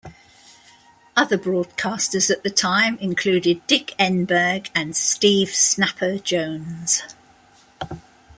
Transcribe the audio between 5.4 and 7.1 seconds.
"Snapper" Jones.